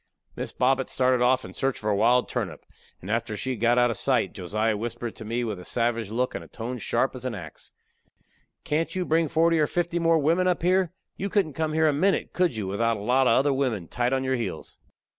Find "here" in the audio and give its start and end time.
10.63-10.91, 11.73-11.87